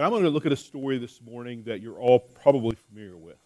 [0.00, 3.18] But I'm going to look at a story this morning that you're all probably familiar
[3.18, 3.36] with.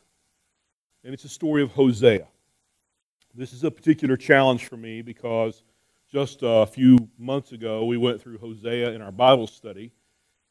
[1.02, 2.28] And it's a story of Hosea.
[3.34, 5.64] This is a particular challenge for me because
[6.12, 9.90] just a few months ago we went through Hosea in our Bible study.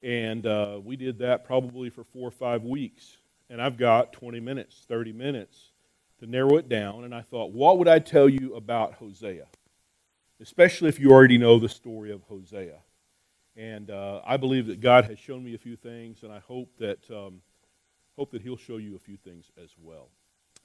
[0.02, 3.16] And uh, we did that probably for four or five weeks.
[3.50, 5.72] And I've got 20 minutes, 30 minutes
[6.20, 7.06] to narrow it down.
[7.06, 9.48] And I thought, what would I tell you about Hosea?
[10.42, 12.80] Especially if you already know the story of Hosea.
[13.56, 16.70] And uh, I believe that God has shown me a few things, and I hope
[16.80, 17.42] that, um,
[18.18, 20.10] hope that He'll show you a few things as well.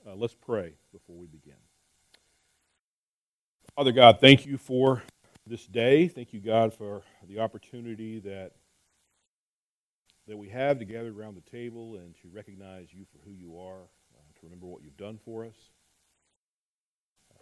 [0.07, 1.59] Uh, let's pray before we begin.
[3.77, 5.03] Father God, thank you for
[5.47, 6.09] this day.
[6.09, 8.53] Thank you, God, for the opportunity that
[10.27, 13.59] that we have to gather around the table and to recognize you for who you
[13.59, 15.55] are, uh, to remember what you've done for us.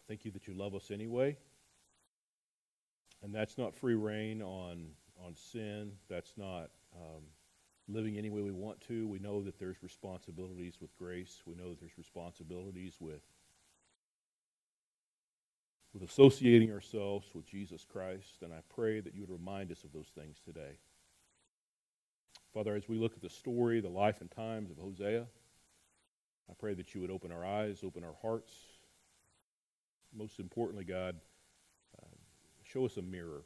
[0.08, 1.36] Thank you that you love us anyway.
[3.24, 4.90] And that's not free reign on,
[5.24, 5.92] on sin.
[6.08, 7.22] That's not um,
[7.88, 9.06] living any way we want to.
[9.06, 11.42] We know that there's responsibilities with grace.
[11.46, 13.22] We know that there's responsibilities with,
[15.92, 18.42] with associating ourselves with Jesus Christ.
[18.42, 20.78] And I pray that you would remind us of those things today.
[22.52, 25.26] Father, as we look at the story, the life and times of Hosea,
[26.48, 28.52] I pray that you would open our eyes, open our hearts.
[30.16, 31.16] Most importantly, God,
[32.00, 32.06] uh,
[32.64, 33.42] show us a mirror.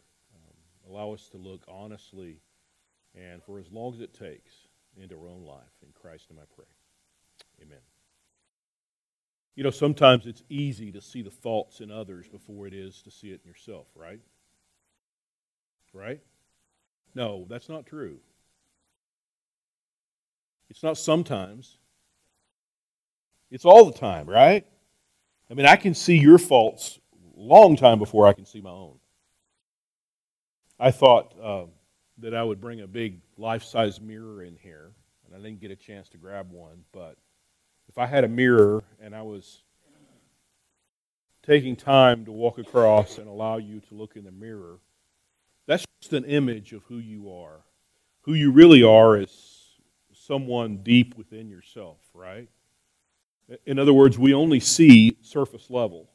[0.91, 2.41] Allow us to look honestly
[3.15, 4.53] and for as long as it takes
[4.97, 5.73] into our own life.
[5.83, 6.67] In Christ's name I pray.
[7.63, 7.79] Amen.
[9.55, 13.11] You know, sometimes it's easy to see the faults in others before it is to
[13.11, 14.21] see it in yourself, right?
[15.93, 16.21] Right?
[17.15, 18.19] No, that's not true.
[20.71, 21.79] It's not sometimes.
[23.51, 24.65] It's all the time, right?
[25.51, 27.01] I mean, I can see your faults
[27.37, 29.00] long time before I can see my own.
[30.83, 31.65] I thought uh,
[32.19, 34.93] that I would bring a big life size mirror in here,
[35.27, 36.85] and I didn't get a chance to grab one.
[36.91, 37.17] But
[37.91, 39.63] if I had a mirror and I was
[41.45, 44.79] taking time to walk across and allow you to look in the mirror,
[45.67, 47.61] that's just an image of who you are.
[48.23, 49.31] Who you really are is
[50.15, 52.49] someone deep within yourself, right?
[53.67, 56.10] In other words, we only see surface level.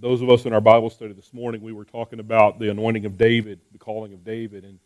[0.00, 3.04] Those of us in our Bible study this morning, we were talking about the anointing
[3.04, 4.78] of David, the calling of David, and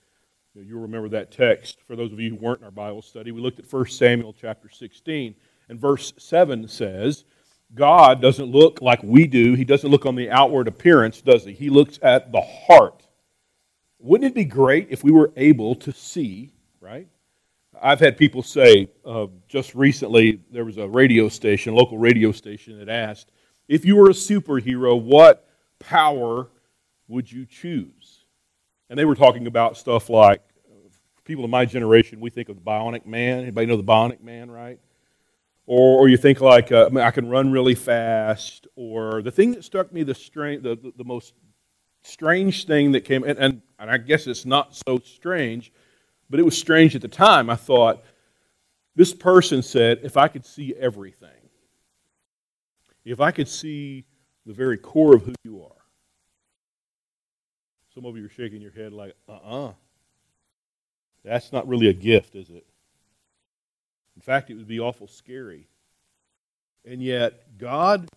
[0.55, 1.81] you you'll remember that text.
[1.87, 4.35] For those of you who weren't in our Bible study, we looked at 1 Samuel
[4.39, 5.35] chapter 16,
[5.69, 7.25] and verse 7 says,
[7.75, 9.53] God doesn't look like we do.
[9.53, 11.53] He doesn't look on the outward appearance, does he?
[11.53, 13.07] He looks at the heart.
[13.99, 17.09] Wouldn't it be great if we were able to see, right?
[17.81, 22.79] I've had people say uh, just recently there was a radio station, local radio station,
[22.79, 23.31] that asked,
[23.69, 26.49] if you were a superhero, what power
[27.09, 28.25] would you choose?
[28.91, 30.43] And they were talking about stuff like
[31.25, 33.41] people in my generation, we think of the Bionic Man.
[33.41, 34.79] Anybody know the Bionic Man, right?
[35.67, 38.67] Or, or you think like uh, I can run really fast.
[38.77, 41.35] Or the thing that struck me the, strange, the, the, the most
[42.03, 45.73] strange thing that came, and, and, and I guess it's not so strange,
[46.29, 47.49] but it was strange at the time.
[47.49, 48.03] I thought,
[48.95, 51.31] this person said, if I could see everything,
[53.05, 54.05] if I could see
[54.47, 55.71] the very core of who you are.
[57.95, 59.69] Some of you are shaking your head like, uh uh-uh.
[59.69, 59.73] uh.
[61.25, 62.67] That's not really a gift, is it?
[64.17, 65.69] In fact, it would be awful scary.
[66.85, 68.09] And yet, God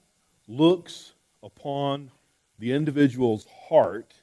[0.48, 1.14] looks
[1.44, 2.10] upon
[2.58, 4.14] the individual's heart.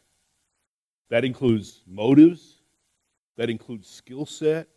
[1.11, 2.56] That includes motives,
[3.37, 4.69] that includes skill set.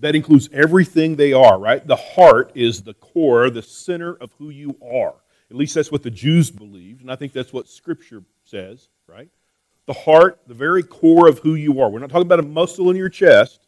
[0.00, 1.86] That includes everything they are, right?
[1.86, 5.14] The heart is the core, the center of who you are.
[5.50, 9.28] At least that's what the Jews believed, and I think that's what Scripture says, right?
[9.86, 11.90] The heart, the very core of who you are.
[11.90, 13.66] We're not talking about a muscle in your chest.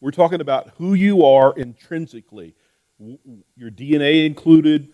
[0.00, 2.54] We're talking about who you are intrinsically,
[3.56, 4.88] your DNA included,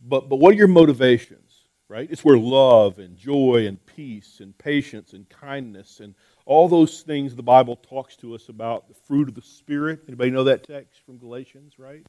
[0.00, 2.08] but, but what are your motivations, right?
[2.10, 6.14] It's where love and joy and peace and patience and kindness and
[6.48, 10.00] all those things the Bible talks to us about, the fruit of the Spirit.
[10.08, 12.04] Anybody know that text from Galatians, right?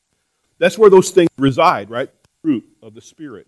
[0.60, 2.10] That's where those things reside, right?
[2.42, 3.48] Fruit of the Spirit.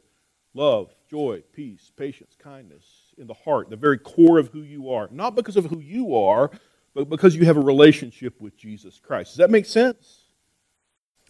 [0.54, 2.84] Love, joy, peace, patience, kindness
[3.18, 5.08] in the heart, the very core of who you are.
[5.12, 6.52] Not because of who you are,
[6.94, 9.32] but because you have a relationship with Jesus Christ.
[9.32, 10.24] Does that make sense?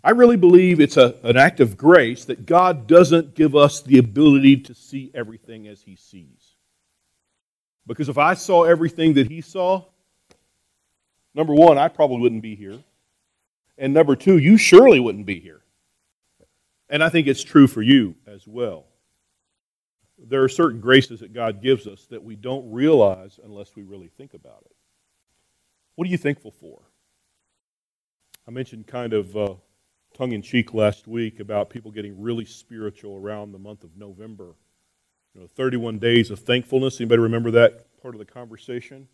[0.03, 3.99] I really believe it's a, an act of grace that God doesn't give us the
[3.99, 6.50] ability to see everything as He sees.
[7.87, 9.83] Because if I saw everything that he saw,
[11.33, 12.79] number one, I probably wouldn't be here.
[13.77, 15.61] And number two, you surely wouldn't be here.
[16.89, 18.85] And I think it's true for you as well.
[20.17, 24.09] There are certain graces that God gives us that we don't realize unless we really
[24.09, 24.75] think about it.
[25.95, 26.81] What are you thankful for?
[28.47, 29.53] I mentioned kind of uh,
[30.13, 34.53] tongue in cheek last week about people getting really spiritual around the month of November.
[35.33, 36.99] You know, 31 days of thankfulness.
[36.99, 39.07] Anybody remember that part of the conversation?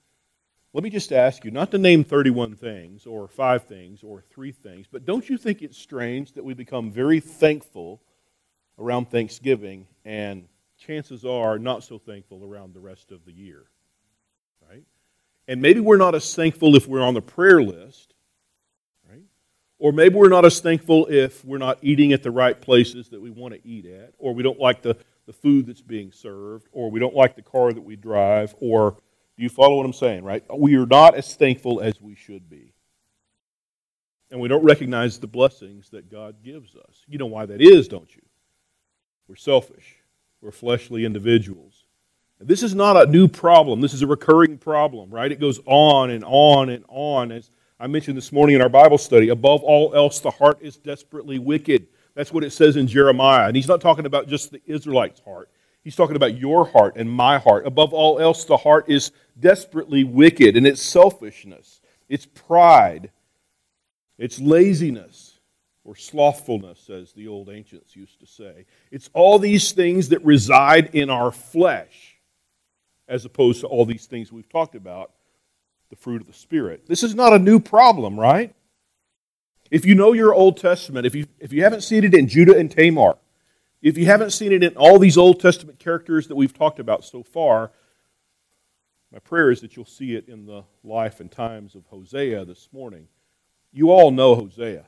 [0.73, 4.51] Let me just ask you not to name 31 things or five things or three
[4.51, 8.01] things, but don't you think it's strange that we become very thankful
[8.79, 10.47] around Thanksgiving and
[10.77, 13.63] chances are not so thankful around the rest of the year?
[14.67, 14.83] Right?
[15.47, 18.13] And maybe we're not as thankful if we're on the prayer list,
[19.09, 19.23] right?
[19.79, 23.21] Or maybe we're not as thankful if we're not eating at the right places that
[23.21, 24.97] we want to eat at, or we don't like the,
[25.27, 28.91] the food that's being served, or we don't like the car that we drive, or
[29.37, 30.43] do you follow what I'm saying, right?
[30.57, 32.73] We are not as thankful as we should be.
[34.31, 37.03] And we don't recognize the blessings that God gives us.
[37.07, 38.23] You know why that is, don't you?
[39.27, 39.97] We're selfish.
[40.41, 41.85] We're fleshly individuals.
[42.39, 43.81] And this is not a new problem.
[43.81, 45.31] This is a recurring problem, right?
[45.31, 47.31] It goes on and on and on.
[47.31, 50.77] As I mentioned this morning in our Bible study, above all else, the heart is
[50.77, 51.87] desperately wicked.
[52.17, 53.45] That's what it says in Jeremiah.
[53.45, 55.51] And he's not talking about just the Israelites' heart.
[55.83, 57.67] He's talking about your heart and my heart.
[57.67, 61.79] Above all else, the heart is desperately wicked, and it's selfishness,
[62.09, 63.11] it's pride,
[64.17, 65.37] it's laziness,
[65.85, 68.65] or slothfulness, as the old ancients used to say.
[68.89, 72.17] It's all these things that reside in our flesh,
[73.07, 75.11] as opposed to all these things we've talked about,
[75.91, 76.87] the fruit of the Spirit.
[76.87, 78.55] This is not a new problem, right?
[79.69, 82.57] If you know your Old Testament, if you, if you haven't seen it in Judah
[82.57, 83.17] and Tamar,
[83.81, 87.03] if you haven't seen it in all these Old Testament characters that we've talked about
[87.05, 87.71] so far,
[89.11, 92.69] my prayer is that you'll see it in the life and times of Hosea this
[92.71, 93.07] morning.
[93.71, 94.85] You all know Hosea.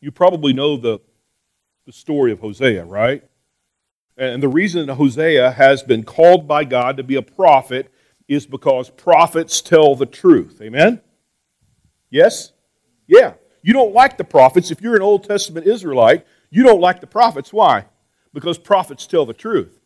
[0.00, 1.00] You probably know the,
[1.86, 3.24] the story of Hosea, right?
[4.16, 7.90] And the reason Hosea has been called by God to be a prophet
[8.28, 10.60] is because prophets tell the truth.
[10.62, 11.00] Amen?
[12.10, 12.52] Yes?
[13.10, 13.34] Yeah.
[13.62, 14.70] You don't like the prophets.
[14.70, 17.52] If you're an Old Testament Israelite, you don't like the prophets.
[17.52, 17.86] Why?
[18.32, 19.80] Because prophets tell the truth.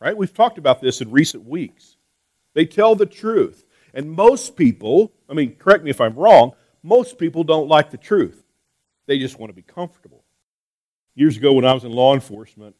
[0.00, 0.16] Right?
[0.16, 1.96] We've talked about this in recent weeks.
[2.54, 3.64] They tell the truth.
[3.92, 6.52] And most people, I mean, correct me if I'm wrong,
[6.82, 8.44] most people don't like the truth.
[9.06, 10.24] They just want to be comfortable.
[11.14, 12.76] Years ago, when I was in law enforcement,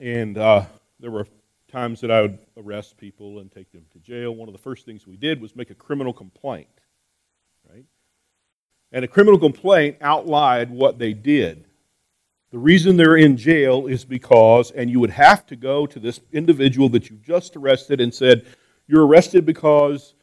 [0.00, 0.64] and uh,
[0.98, 1.26] there were
[1.70, 4.86] times that I would arrest people and take them to jail, one of the first
[4.86, 6.68] things we did was make a criminal complaint.
[8.92, 11.66] And a criminal complaint outlined what they did.
[12.50, 16.20] The reason they're in jail is because, and you would have to go to this
[16.32, 18.46] individual that you just arrested and said,
[18.86, 20.14] You're arrested because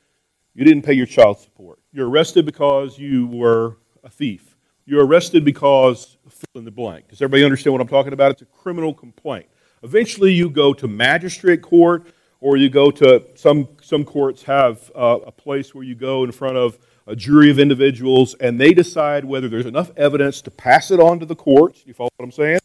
[0.55, 1.79] you didn't pay your child support.
[1.93, 4.55] You're arrested because you were a thief.
[4.85, 7.09] You're arrested because fill in the blank.
[7.09, 8.31] Does everybody understand what I'm talking about?
[8.31, 9.47] It's a criminal complaint.
[9.83, 12.07] Eventually, you go to magistrate court
[12.39, 16.31] or you go to some, some courts have uh, a place where you go in
[16.31, 20.91] front of a jury of individuals, and they decide whether there's enough evidence to pass
[20.91, 21.83] it on to the courts.
[21.85, 22.59] You follow what I'm saying?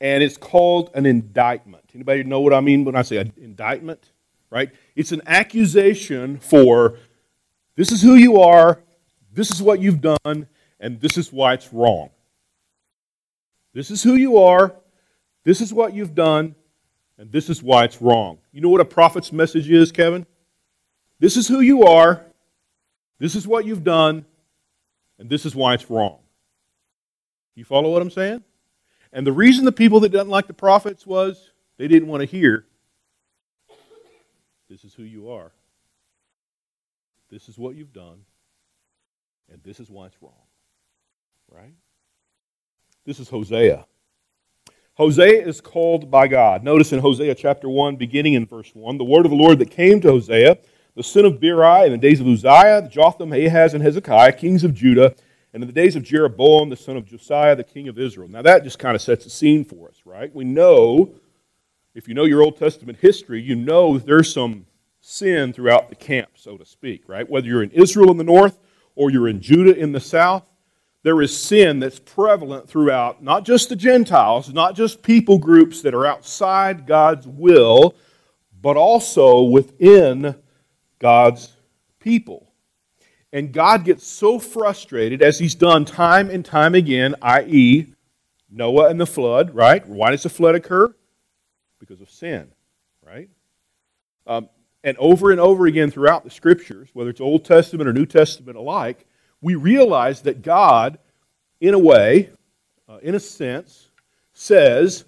[0.00, 1.84] And it's called an indictment.
[1.94, 4.10] Anybody know what I mean when I say an indictment?
[4.50, 4.70] Right?
[4.96, 6.98] It's an accusation for
[7.76, 8.80] this is who you are,
[9.32, 10.46] this is what you've done,
[10.78, 12.10] and this is why it's wrong.
[13.72, 14.74] This is who you are,
[15.44, 16.54] this is what you've done,
[17.16, 18.38] and this is why it's wrong.
[18.52, 20.26] You know what a prophet's message is, Kevin?
[21.18, 22.22] This is who you are,
[23.22, 24.24] this is what you've done,
[25.16, 26.18] and this is why it's wrong.
[27.54, 28.42] You follow what I'm saying?
[29.12, 32.26] And the reason the people that didn't like the prophets was they didn't want to
[32.26, 32.66] hear,
[34.68, 35.52] this is who you are.
[37.30, 38.24] This is what you've done,
[39.52, 40.32] and this is why it's wrong.
[41.48, 41.74] Right?
[43.04, 43.86] This is Hosea.
[44.94, 46.64] Hosea is called by God.
[46.64, 49.70] Notice in Hosea chapter 1, beginning in verse 1, the word of the Lord that
[49.70, 50.58] came to Hosea
[50.94, 54.74] the son of Beeri, in the days of Uzziah, Jotham, Ahaz, and Hezekiah, kings of
[54.74, 55.14] Judah,
[55.54, 58.28] and in the days of Jeroboam, the son of Josiah, the king of Israel.
[58.28, 60.34] Now that just kind of sets the scene for us, right?
[60.34, 61.14] We know,
[61.94, 64.66] if you know your Old Testament history, you know there's some
[65.00, 67.28] sin throughout the camp, so to speak, right?
[67.28, 68.58] Whether you're in Israel in the north
[68.94, 70.44] or you're in Judah in the south,
[71.02, 75.94] there is sin that's prevalent throughout not just the Gentiles, not just people groups that
[75.94, 77.96] are outside God's will,
[78.60, 80.36] but also within
[81.02, 81.54] God's
[81.98, 82.48] people.
[83.32, 87.92] And God gets so frustrated, as he's done time and time again, i.e.,
[88.48, 89.86] Noah and the flood, right?
[89.86, 90.94] Why does the flood occur?
[91.80, 92.52] Because of sin,
[93.04, 93.28] right?
[94.26, 94.48] Um,
[94.84, 98.56] and over and over again throughout the scriptures, whether it's Old Testament or New Testament
[98.56, 99.06] alike,
[99.40, 100.98] we realize that God,
[101.60, 102.30] in a way,
[102.88, 103.88] uh, in a sense,
[104.34, 105.04] says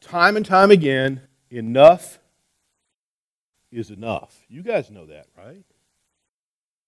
[0.00, 2.18] time and time again, enough
[3.72, 4.44] is enough.
[4.48, 5.64] You guys know that, right?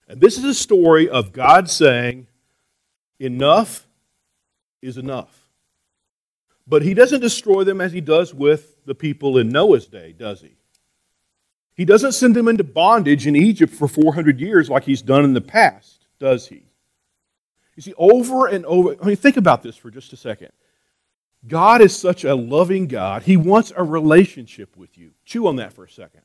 [0.06, 2.26] And this is a story of God saying,
[3.18, 3.86] enough
[4.82, 5.48] is enough.
[6.66, 10.40] But he doesn't destroy them as he does with the people in Noah's day, does
[10.40, 10.56] he?
[11.74, 15.34] He doesn't send them into bondage in Egypt for 400 years like he's done in
[15.34, 16.66] the past, does he?
[17.76, 20.50] You see, over and over, I mean, think about this for just a second.
[21.46, 23.24] God is such a loving God.
[23.24, 25.10] He wants a relationship with you.
[25.24, 26.22] Chew on that for a second.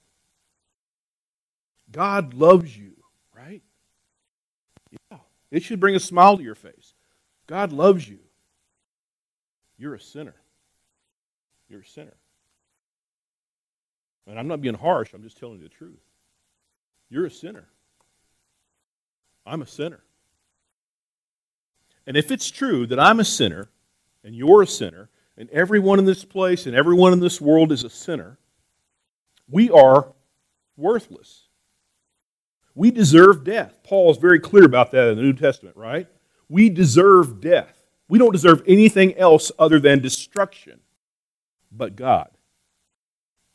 [1.91, 2.91] God loves you,
[3.35, 3.61] right?
[5.11, 5.17] Yeah.
[5.51, 6.93] It should bring a smile to your face.
[7.47, 8.19] God loves you.
[9.77, 10.35] You're a sinner.
[11.67, 12.15] You're a sinner.
[14.27, 15.99] And I'm not being harsh, I'm just telling you the truth.
[17.09, 17.67] You're a sinner.
[19.45, 20.03] I'm a sinner.
[22.05, 23.69] And if it's true that I'm a sinner
[24.23, 27.83] and you're a sinner, and everyone in this place and everyone in this world is
[27.83, 28.37] a sinner,
[29.49, 30.11] we are
[30.75, 31.48] worthless.
[32.79, 33.77] We deserve death.
[33.83, 36.07] Paul is very clear about that in the New Testament, right?
[36.47, 37.77] We deserve death.
[38.07, 40.79] We don't deserve anything else other than destruction
[41.73, 42.29] but God.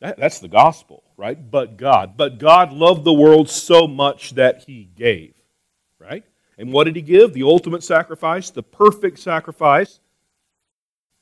[0.02, 1.38] That, that's the gospel, right?
[1.50, 2.18] But God.
[2.18, 5.32] But God loved the world so much that he gave,
[5.98, 6.24] right?
[6.58, 7.32] And what did he give?
[7.32, 10.00] The ultimate sacrifice, the perfect sacrifice,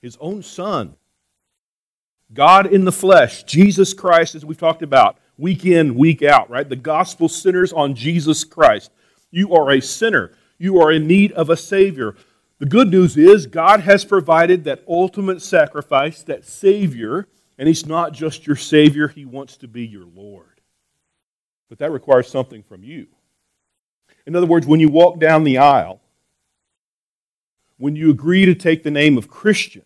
[0.01, 0.97] his own son.
[2.35, 6.69] God in the flesh, Jesus Christ, as we've talked about, week in, week out, right?
[6.69, 8.91] The gospel centers on Jesus Christ.
[9.31, 10.33] You are a sinner.
[10.59, 12.15] You are in need of a Savior.
[12.59, 17.27] The good news is God has provided that ultimate sacrifice, that Savior,
[17.59, 20.61] and He's not just your Savior, He wants to be your Lord.
[21.69, 23.09] But that requires something from you.
[24.27, 26.01] In other words, when you walk down the aisle,
[27.79, 29.83] when you agree to take the name of Christian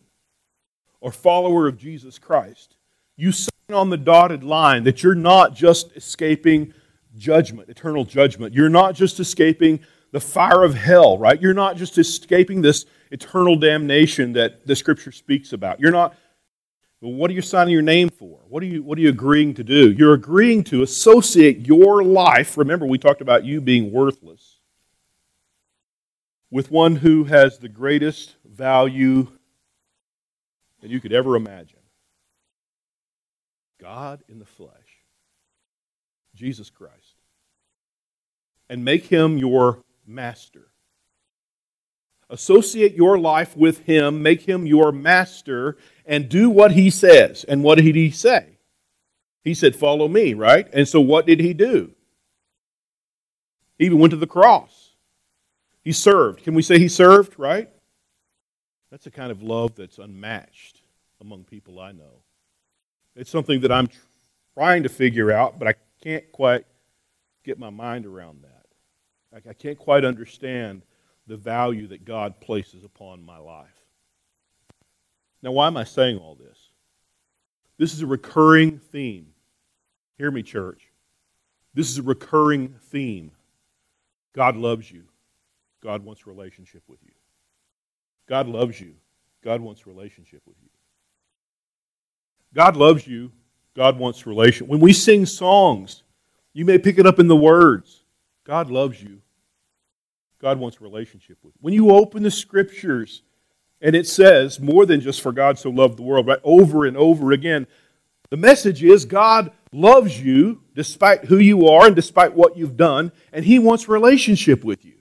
[1.00, 2.76] or follower of Jesus Christ,
[3.16, 3.32] you
[3.74, 6.72] on the dotted line that you're not just escaping
[7.16, 8.54] judgment, eternal judgment.
[8.54, 9.80] You're not just escaping
[10.12, 11.40] the fire of hell, right?
[11.42, 15.80] You're not just escaping this eternal damnation that the scripture speaks about.
[15.80, 16.14] You're not
[17.00, 18.38] well, what are you signing your name for?
[18.48, 19.90] What are you what are you agreeing to do?
[19.90, 24.60] You're agreeing to associate your life, remember we talked about you being worthless,
[26.52, 29.26] with one who has the greatest value
[30.82, 31.75] that you could ever imagine.
[33.86, 34.72] God in the flesh.
[36.34, 37.14] Jesus Christ.
[38.68, 40.72] And make him your master.
[42.28, 47.44] Associate your life with him, make him your master, and do what he says.
[47.44, 48.58] And what did he say?
[49.44, 50.66] He said, Follow me, right?
[50.72, 51.92] And so what did he do?
[53.78, 54.96] He even went to the cross.
[55.84, 56.42] He served.
[56.42, 57.70] Can we say he served, right?
[58.90, 60.80] That's a kind of love that's unmatched
[61.20, 62.22] among people I know.
[63.16, 63.88] It's something that I'm
[64.54, 66.66] trying to figure out, but I can't quite
[67.44, 69.46] get my mind around that.
[69.48, 70.82] I can't quite understand
[71.26, 73.68] the value that God places upon my life.
[75.42, 76.58] Now, why am I saying all this?
[77.78, 79.28] This is a recurring theme.
[80.16, 80.88] Hear me, church.
[81.74, 83.32] This is a recurring theme.
[84.34, 85.04] God loves you.
[85.82, 87.12] God wants relationship with you.
[88.28, 88.94] God loves you.
[89.44, 90.70] God wants relationship with you.
[92.56, 93.32] God loves you.
[93.74, 94.66] God wants relation.
[94.66, 96.02] When we sing songs,
[96.54, 98.02] you may pick it up in the words.
[98.44, 99.20] God loves you.
[100.40, 101.58] God wants relationship with you.
[101.60, 103.20] When you open the scriptures
[103.82, 106.38] and it says more than just for God so loved the world, right?
[106.42, 107.66] Over and over again,
[108.30, 113.12] the message is God loves you despite who you are and despite what you've done,
[113.34, 114.94] and He wants relationship with you.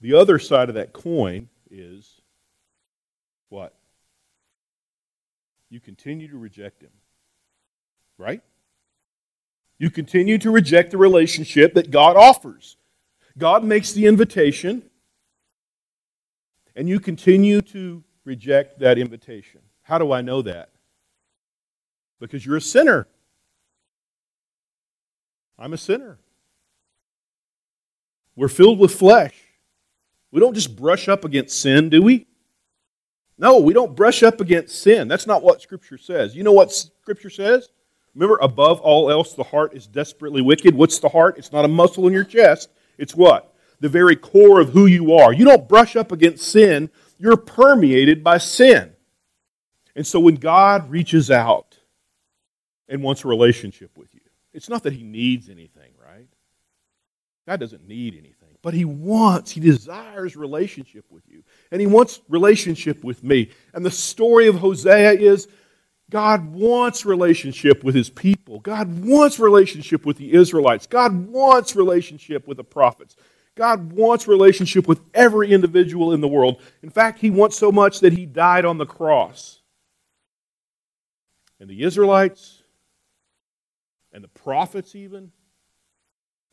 [0.00, 2.20] The other side of that coin is
[3.48, 3.74] what?
[5.74, 6.92] You continue to reject Him,
[8.16, 8.40] right?
[9.76, 12.76] You continue to reject the relationship that God offers.
[13.36, 14.88] God makes the invitation,
[16.76, 19.62] and you continue to reject that invitation.
[19.82, 20.70] How do I know that?
[22.20, 23.08] Because you're a sinner.
[25.58, 26.20] I'm a sinner.
[28.36, 29.34] We're filled with flesh.
[30.30, 32.28] We don't just brush up against sin, do we?
[33.36, 35.08] No, we don't brush up against sin.
[35.08, 36.36] That's not what Scripture says.
[36.36, 37.68] You know what Scripture says?
[38.14, 40.74] Remember, above all else, the heart is desperately wicked.
[40.74, 41.36] What's the heart?
[41.36, 43.52] It's not a muscle in your chest, it's what?
[43.80, 45.32] The very core of who you are.
[45.32, 48.92] You don't brush up against sin, you're permeated by sin.
[49.96, 51.78] And so when God reaches out
[52.88, 54.20] and wants a relationship with you,
[54.52, 56.28] it's not that He needs anything, right?
[57.48, 61.33] God doesn't need anything, but He wants, He desires relationship with you.
[61.74, 63.50] And He wants relationship with me.
[63.72, 65.48] And the story of Hosea is
[66.08, 68.60] God wants relationship with his people.
[68.60, 70.86] God wants relationship with the Israelites.
[70.86, 73.16] God wants relationship with the prophets.
[73.56, 76.62] God wants relationship with every individual in the world.
[76.84, 79.58] In fact, he wants so much that he died on the cross.
[81.58, 82.62] And the Israelites,
[84.12, 85.32] and the prophets, even,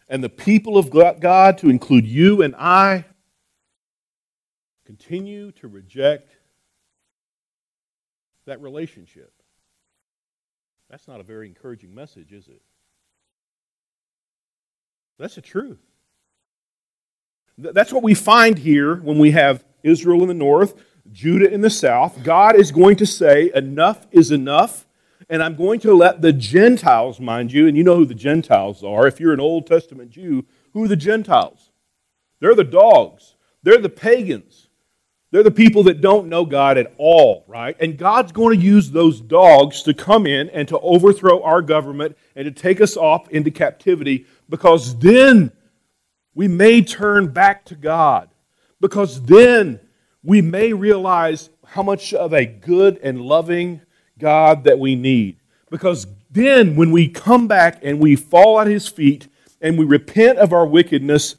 [0.10, 3.06] and the people of God, to include you and I,
[4.86, 6.36] continue to reject
[8.46, 9.32] that relationship.
[10.90, 12.62] That's not a very encouraging message, is it?
[15.18, 15.80] That's the truth.
[17.58, 21.70] That's what we find here when we have Israel in the north, Judah in the
[21.70, 22.24] south.
[22.24, 24.88] God is going to say, Enough is enough,
[25.30, 28.84] and I'm going to let the Gentiles, mind you, and you know who the Gentiles
[28.84, 29.08] are.
[29.08, 31.72] If you're an Old Testament Jew, who are the Gentiles?
[32.40, 34.70] They're the dogs, they're the pagans.
[35.32, 37.76] They're the people that don't know God at all, right?
[37.80, 42.18] And God's going to use those dogs to come in and to overthrow our government
[42.36, 45.54] and to take us off into captivity because then
[46.36, 48.30] we may turn back to God.
[48.82, 49.80] Because then
[50.22, 53.82] we may realize how much of a good and loving
[54.20, 55.38] God that we need.
[55.70, 59.28] Because then when we come back and we fall at His feet
[59.62, 61.36] and we repent of our wickedness,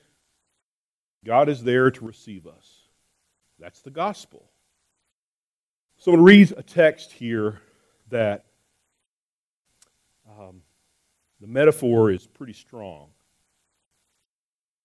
[1.24, 2.61] God is there to receive us.
[3.62, 4.50] That's the gospel.
[5.96, 7.60] So to read a text here
[8.10, 8.44] that
[10.28, 10.62] um,
[11.40, 13.10] the metaphor is pretty strong.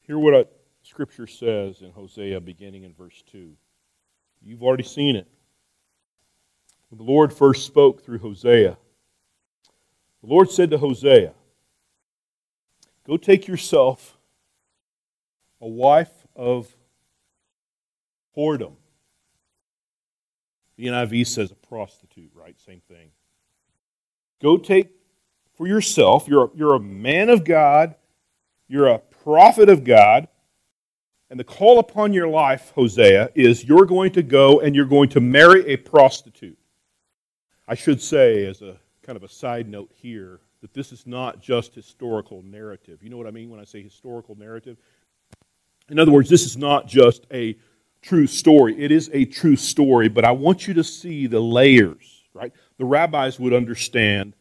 [0.01, 0.47] Hear what a
[0.83, 3.51] scripture says in Hosea, beginning in verse 2.
[4.43, 5.27] You've already seen it.
[6.89, 8.77] When the Lord first spoke through Hosea,
[10.21, 11.33] the Lord said to Hosea,
[13.07, 14.19] Go take yourself
[15.59, 16.76] a wife of
[18.37, 18.73] whoredom.
[20.77, 22.55] The NIV says a prostitute, right?
[22.59, 23.09] Same thing.
[24.41, 24.91] Go take
[25.55, 27.95] for yourself, you're a, you're a man of God,
[28.67, 30.27] you're a prophet of God,
[31.31, 35.09] and the call upon your life, Hosea, is you're going to go and you're going
[35.09, 36.57] to marry a prostitute.
[37.67, 41.41] I should say, as a kind of a side note here, that this is not
[41.41, 43.03] just historical narrative.
[43.03, 44.77] You know what I mean when I say historical narrative?
[45.89, 47.57] In other words, this is not just a
[48.01, 48.77] true story.
[48.81, 52.53] It is a true story, but I want you to see the layers, right?
[52.77, 54.33] The rabbis would understand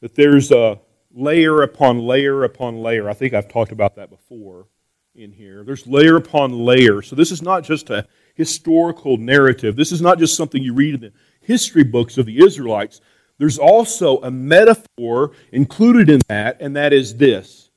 [0.00, 0.80] that there's a
[1.14, 3.08] layer upon layer upon layer.
[3.08, 4.66] I think I've talked about that before
[5.14, 5.62] in here.
[5.62, 7.02] There's layer upon layer.
[7.02, 9.76] So this is not just a historical narrative.
[9.76, 13.00] This is not just something you read in the history books of the Israelites.
[13.38, 17.70] There's also a metaphor included in that, and that is this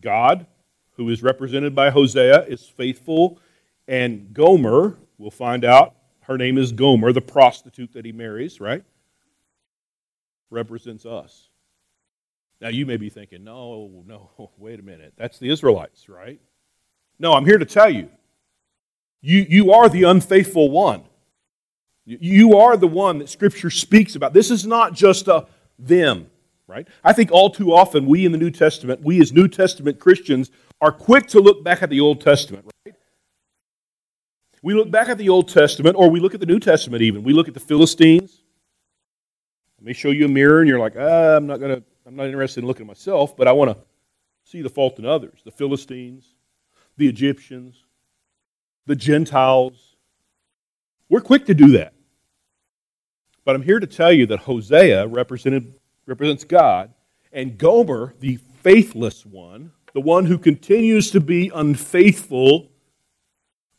[0.00, 0.46] God,
[0.96, 3.38] who is represented by Hosea, is faithful
[3.86, 8.82] and Gomer, we'll find out, her name is Gomer, the prostitute that he marries, right?
[10.50, 11.48] Represents us.
[12.60, 15.12] Now you may be thinking, no, no, wait a minute.
[15.16, 16.40] That's the Israelites, right?
[17.18, 18.08] No, I'm here to tell you.
[19.20, 21.04] You, you are the unfaithful one.
[22.06, 24.34] You are the one that Scripture speaks about.
[24.34, 25.46] This is not just a
[25.78, 26.30] them,
[26.66, 26.86] right?
[27.02, 30.50] I think all too often we in the New Testament, we as New Testament Christians,
[30.82, 32.94] are quick to look back at the Old Testament, right?
[34.64, 37.22] We look back at the Old Testament, or we look at the New Testament even.
[37.22, 38.40] We look at the Philistines.
[39.78, 42.28] Let me show you a mirror, and you're like, ah, I'm not to, I'm not
[42.28, 43.76] interested in looking at myself, but I want to
[44.42, 45.42] see the fault in others.
[45.44, 46.34] The Philistines,
[46.96, 47.76] the Egyptians,
[48.86, 49.96] the Gentiles.
[51.10, 51.92] We're quick to do that.
[53.44, 55.74] But I'm here to tell you that Hosea represented,
[56.06, 56.90] represents God,
[57.34, 62.70] and Gomer, the faithless one, the one who continues to be unfaithful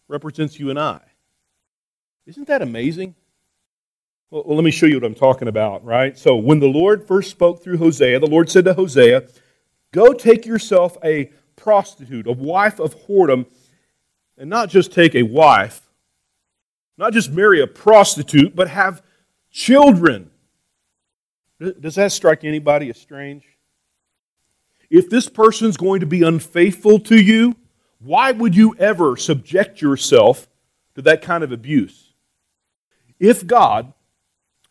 [0.08, 1.02] represents you and I.
[2.26, 3.15] Isn't that amazing?
[4.32, 6.18] Well, let me show you what I'm talking about, right?
[6.18, 9.28] So, when the Lord first spoke through Hosea, the Lord said to Hosea,
[9.91, 13.46] Go take yourself a prostitute, a wife of whoredom,
[14.38, 15.89] and not just take a wife,
[16.98, 19.02] not just marry a prostitute, but have
[19.52, 20.32] children.
[21.60, 23.46] Does that strike anybody as strange?
[24.89, 27.56] If this person's going to be unfaithful to you,
[27.99, 30.47] why would you ever subject yourself
[30.95, 32.13] to that kind of abuse?
[33.19, 33.93] If God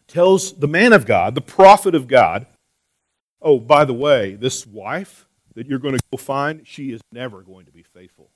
[0.06, 2.46] tells the man of God, the prophet of God,
[3.40, 7.42] oh, by the way, this wife that you're going to go find, she is never
[7.42, 8.30] going to be faithful.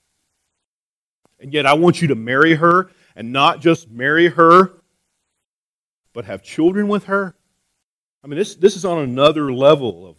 [1.40, 4.72] And yet I want you to marry her and not just marry her,
[6.12, 7.34] but have children with her.
[8.24, 10.16] I mean, this, this is on another level of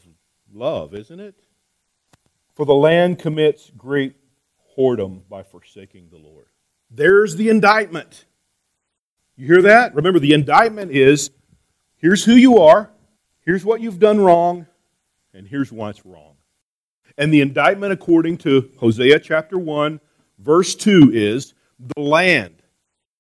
[0.54, 1.36] love, isn't it?
[2.54, 4.16] For the land commits great
[4.80, 6.46] whoredom by forsaking the Lord.
[6.90, 8.26] There's the indictment.
[9.36, 9.94] You hear that?
[9.94, 11.32] Remember, the indictment is
[12.00, 12.90] Here's who you are,
[13.42, 14.68] here's what you've done wrong,
[15.34, 16.36] and here's why it's wrong.
[17.18, 20.00] And the indictment, according to Hosea chapter 1,
[20.38, 22.64] verse 2, is the land.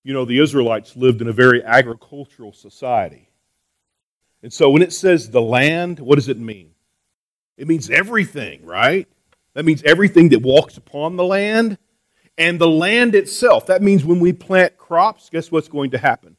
[0.05, 3.29] You know, the Israelites lived in a very agricultural society.
[4.41, 6.71] And so when it says the land, what does it mean?
[7.57, 9.09] It means everything, right?
[9.53, 11.77] That means everything that walks upon the land
[12.37, 13.65] and the land itself.
[13.67, 16.37] That means when we plant crops, guess what's going to happen?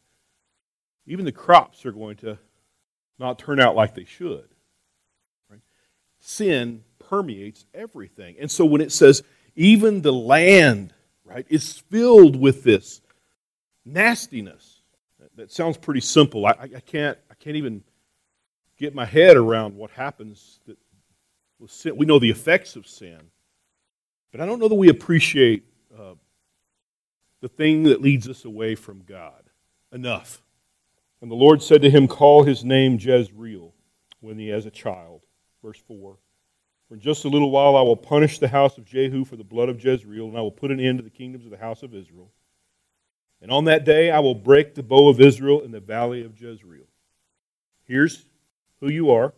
[1.07, 2.39] Even the crops are going to
[3.19, 4.49] not turn out like they should.
[5.51, 5.61] Right?
[6.21, 8.37] Sin permeates everything.
[8.41, 9.23] And so when it says
[9.57, 10.95] even the land,
[11.25, 13.01] right, is filled with this
[13.85, 14.83] nastiness.
[15.37, 16.47] That sounds pretty simple.
[16.47, 17.83] I, I can't I can't even
[18.79, 20.79] get my head around what happens that
[21.69, 21.97] sin.
[21.97, 23.21] We know the effects of sin,
[24.33, 25.65] but I don't know that we appreciate
[25.97, 26.15] uh,
[27.41, 29.43] the thing that leads us away from God
[29.93, 30.43] enough.
[31.21, 33.75] And the Lord said to him, Call his name Jezreel
[34.21, 35.25] when he has a child.
[35.63, 36.17] Verse 4.
[36.89, 39.45] For in just a little while I will punish the house of Jehu for the
[39.45, 41.83] blood of Jezreel, and I will put an end to the kingdoms of the house
[41.83, 42.33] of Israel.
[43.41, 46.41] And on that day I will break the bow of Israel in the valley of
[46.41, 46.87] Jezreel.
[47.85, 48.25] Here's
[48.81, 49.35] who you are.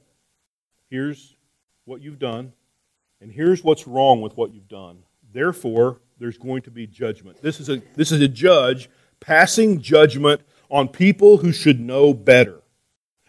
[0.89, 1.37] Here's
[1.85, 2.53] what you've done.
[3.21, 4.99] And here's what's wrong with what you've done.
[5.33, 7.41] Therefore, there's going to be judgment.
[7.43, 8.91] This is a, this is a judge
[9.21, 12.61] passing judgment on people who should know better.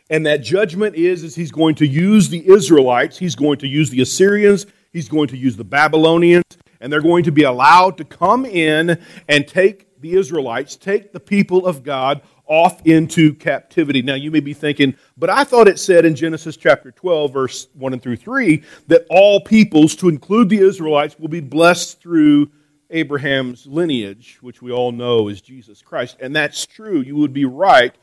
[0.10, 3.90] And that judgment is, is he's going to use the Israelites, he's going to use
[3.90, 6.44] the Assyrians, he's going to use the Babylonians,
[6.82, 11.20] and they're going to be allowed to come in and take the Israelites, take the
[11.20, 14.02] people of God off into captivity.
[14.02, 17.68] Now, you may be thinking, but I thought it said in Genesis chapter 12, verse
[17.74, 22.52] 1 and through 3, that all peoples, to include the Israelites, will be blessed through
[22.90, 26.18] Abraham's lineage, which we all know is Jesus Christ.
[26.20, 27.02] And that's true.
[27.02, 27.94] You would be right.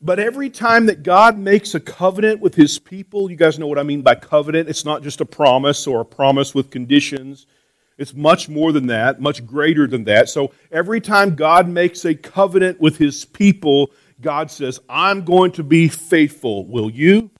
[0.00, 3.78] But every time that God makes a covenant with his people, you guys know what
[3.78, 4.68] I mean by covenant.
[4.68, 7.46] It's not just a promise or a promise with conditions.
[7.98, 10.28] It's much more than that, much greater than that.
[10.28, 15.62] So every time God makes a covenant with his people, God says, I'm going to
[15.62, 16.66] be faithful.
[16.66, 17.30] Will you?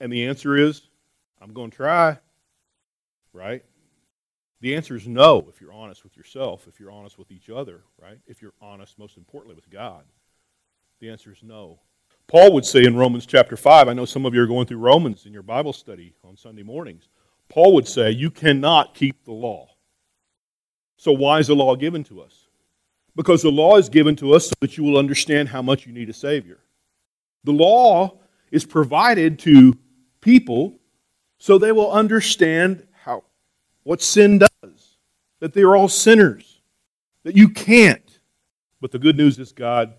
[0.00, 0.82] And the answer is,
[1.40, 2.18] I'm going to try.
[3.32, 3.64] Right?
[4.60, 7.82] The answer is no if you're honest with yourself, if you're honest with each other,
[8.00, 8.18] right?
[8.26, 10.04] If you're honest, most importantly, with God.
[11.00, 11.80] The answer is no.
[12.28, 14.78] Paul would say in Romans chapter 5, I know some of you are going through
[14.78, 17.08] Romans in your Bible study on Sunday mornings.
[17.48, 19.68] Paul would say, You cannot keep the law.
[20.96, 22.46] So, why is the law given to us?
[23.14, 25.92] Because the law is given to us so that you will understand how much you
[25.92, 26.58] need a Savior.
[27.44, 28.18] The law
[28.50, 29.76] is provided to
[30.20, 30.78] people
[31.38, 33.24] so they will understand how,
[33.82, 34.96] what sin does,
[35.40, 36.60] that they are all sinners,
[37.24, 38.20] that you can't.
[38.80, 39.94] But the good news is God,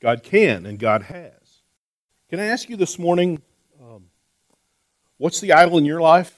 [0.00, 1.62] God can and God has.
[2.28, 3.40] Can I ask you this morning,
[3.80, 4.06] um,
[5.18, 6.35] what's the idol in your life?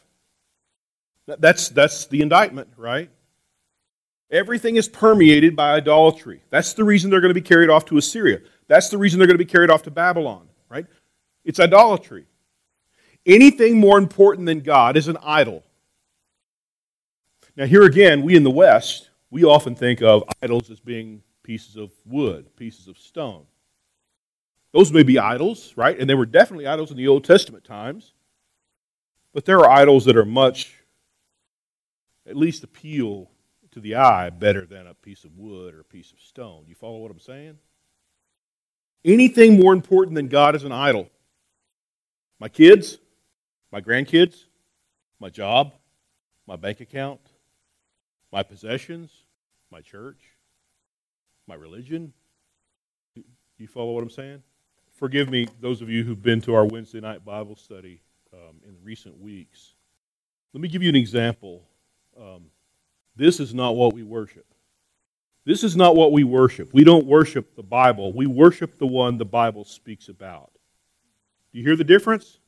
[1.36, 3.10] That's, that's the indictment, right?
[4.30, 6.42] Everything is permeated by idolatry.
[6.50, 8.40] That's the reason they're going to be carried off to Assyria.
[8.66, 10.86] That's the reason they're going to be carried off to Babylon, right?
[11.44, 12.26] It's idolatry.
[13.26, 15.64] Anything more important than God is an idol.
[17.56, 21.76] Now, here again, we in the West, we often think of idols as being pieces
[21.76, 23.44] of wood, pieces of stone.
[24.72, 25.98] Those may be idols, right?
[25.98, 28.12] And they were definitely idols in the Old Testament times.
[29.32, 30.74] But there are idols that are much
[32.28, 33.30] at least appeal
[33.70, 36.64] to the eye better than a piece of wood or a piece of stone.
[36.66, 37.58] You follow what I'm saying?
[39.04, 41.08] Anything more important than God is an idol.
[42.40, 42.98] My kids,
[43.72, 44.44] my grandkids,
[45.20, 45.74] my job,
[46.46, 47.20] my bank account,
[48.32, 49.10] my possessions,
[49.70, 50.20] my church,
[51.46, 52.12] my religion.
[53.58, 54.42] You follow what I'm saying?
[54.94, 58.76] Forgive me, those of you who've been to our Wednesday night Bible study um, in
[58.82, 59.74] recent weeks.
[60.52, 61.67] Let me give you an example
[62.20, 62.44] um,
[63.16, 64.46] this is not what we worship.
[65.44, 66.70] This is not what we worship.
[66.72, 68.12] We don't worship the Bible.
[68.12, 70.50] We worship the one the Bible speaks about.
[71.52, 72.38] Do you hear the difference?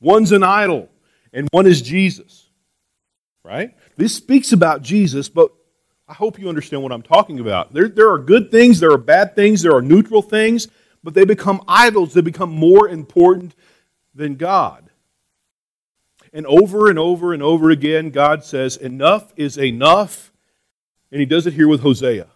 [0.00, 0.88] One's an idol,
[1.32, 2.48] and one is Jesus.
[3.44, 3.76] Right?
[3.96, 5.50] This speaks about Jesus, but
[6.06, 7.72] I hope you understand what I'm talking about.
[7.72, 10.68] There, there are good things, there are bad things, there are neutral things,
[11.02, 12.14] but they become idols.
[12.14, 13.54] They become more important
[14.14, 14.90] than God.
[16.32, 20.32] And over and over and over again, God says, Enough is enough.
[21.10, 22.26] And He does it here with Hosea.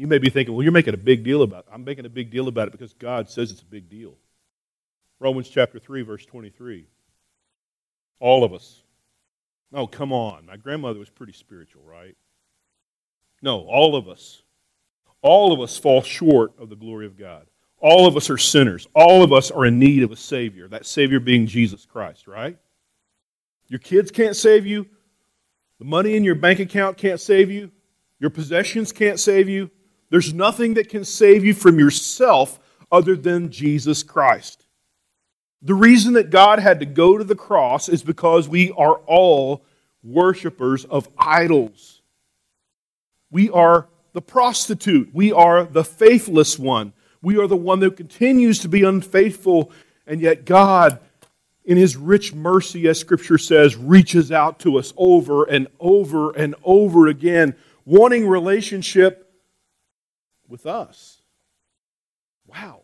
[0.00, 1.74] You may be thinking, well, you're making a big deal about it.
[1.74, 4.14] I'm making a big deal about it because God says it's a big deal.
[5.18, 6.86] Romans chapter 3, verse 23.
[8.18, 8.80] All of us.
[9.74, 10.46] Oh, come on.
[10.46, 12.16] My grandmother was pretty spiritual, right?
[13.42, 14.40] No, all of us.
[15.20, 17.46] All of us fall short of the glory of God.
[17.78, 18.86] All of us are sinners.
[18.94, 22.56] All of us are in need of a Savior, that Savior being Jesus Christ, right?
[23.70, 24.86] Your kids can't save you.
[25.78, 27.70] The money in your bank account can't save you.
[28.18, 29.70] Your possessions can't save you.
[30.10, 32.58] There's nothing that can save you from yourself
[32.92, 34.66] other than Jesus Christ.
[35.62, 39.64] The reason that God had to go to the cross is because we are all
[40.02, 42.02] worshipers of idols.
[43.30, 45.10] We are the prostitute.
[45.14, 46.92] We are the faithless one.
[47.22, 49.70] We are the one that continues to be unfaithful,
[50.06, 50.98] and yet God,
[51.70, 56.56] in His rich mercy, as Scripture says, reaches out to us over and over and
[56.64, 57.54] over again,
[57.84, 59.32] wanting relationship
[60.48, 61.22] with us.
[62.44, 62.80] Wow.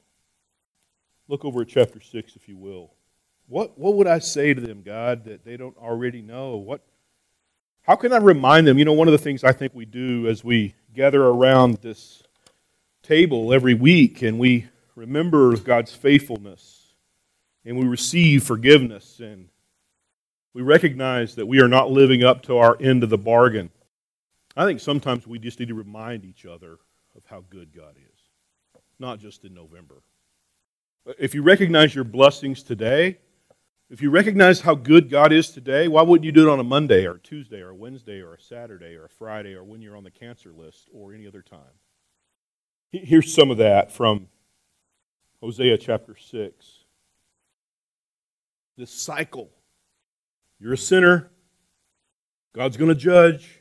[1.26, 2.92] Look over at chapter 6, if you will.
[3.48, 6.54] What, what would I say to them, God, that they don't already know?
[6.54, 6.80] What,
[7.82, 8.78] how can I remind them?
[8.78, 12.22] You know, one of the things I think we do as we gather around this
[13.02, 16.85] table every week and we remember God's faithfulness
[17.66, 19.48] and we receive forgiveness and
[20.54, 23.70] we recognize that we are not living up to our end of the bargain.
[24.56, 26.78] I think sometimes we just need to remind each other
[27.14, 28.20] of how good God is,
[28.98, 29.96] not just in November.
[31.18, 33.18] If you recognize your blessings today,
[33.90, 36.64] if you recognize how good God is today, why wouldn't you do it on a
[36.64, 39.82] Monday or a Tuesday or a Wednesday or a Saturday or a Friday or when
[39.82, 41.60] you're on the cancer list or any other time?
[42.92, 44.28] Here's some of that from
[45.40, 46.75] Hosea chapter 6.
[48.76, 49.50] This cycle.
[50.58, 51.30] You're a sinner.
[52.54, 53.60] God's going to judge.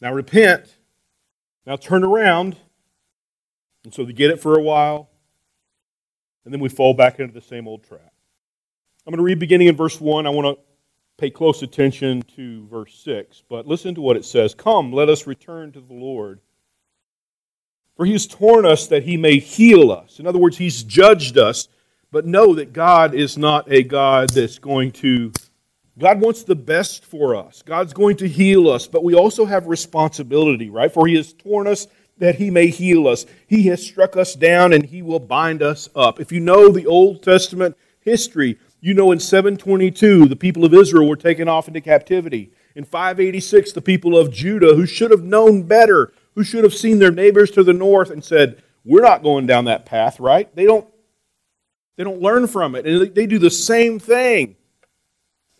[0.00, 0.76] Now repent.
[1.66, 2.56] Now turn around.
[3.84, 5.10] And so they get it for a while.
[6.44, 8.12] And then we fall back into the same old trap.
[9.06, 10.26] I'm going to read beginning in verse 1.
[10.26, 10.62] I want to
[11.18, 13.42] pay close attention to verse 6.
[13.48, 16.40] But listen to what it says Come, let us return to the Lord.
[17.96, 20.18] For he has torn us that he may heal us.
[20.18, 21.68] In other words, he's judged us.
[22.14, 25.32] But know that God is not a God that's going to,
[25.98, 27.60] God wants the best for us.
[27.62, 28.86] God's going to heal us.
[28.86, 30.94] But we also have responsibility, right?
[30.94, 33.26] For he has torn us that he may heal us.
[33.48, 36.20] He has struck us down and he will bind us up.
[36.20, 41.08] If you know the Old Testament history, you know, in 722, the people of Israel
[41.08, 42.52] were taken off into captivity.
[42.76, 47.00] In 586, the people of Judah, who should have known better, who should have seen
[47.00, 50.54] their neighbors to the north and said, We're not going down that path, right?
[50.54, 50.86] They don't,
[51.96, 52.86] they don't learn from it.
[52.86, 54.56] And they do the same thing.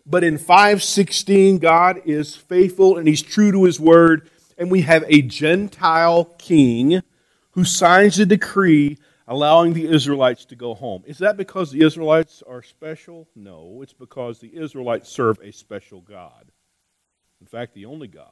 [0.06, 4.30] But in 516, God is faithful and He's true to His word.
[4.58, 7.02] And we have a Gentile king
[7.52, 11.02] who signs a decree allowing the Israelites to go home.
[11.06, 13.28] Is that because the Israelites are special?
[13.34, 16.50] No, it's because the Israelites serve a special God.
[17.40, 18.28] In fact, the only God.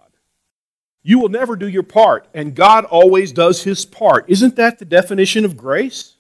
[1.02, 4.26] You will never do your part, and God always does his part.
[4.28, 6.11] Isn't that the definition of grace?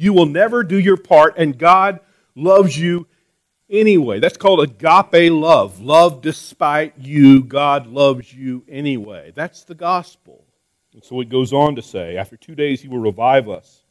[0.00, 2.00] You will never do your part, and God
[2.34, 3.06] loves you
[3.68, 4.18] anyway.
[4.18, 5.82] That's called agape love.
[5.82, 9.30] Love despite you, God loves you anyway.
[9.34, 10.46] That's the gospel.
[10.94, 13.82] And so it goes on to say, after two days he will revive us.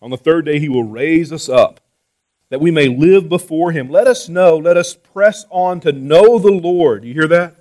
[0.00, 1.82] On the third day he will raise us up,
[2.48, 3.90] that we may live before him.
[3.90, 7.04] Let us know, let us press on to know the Lord.
[7.04, 7.56] You hear that?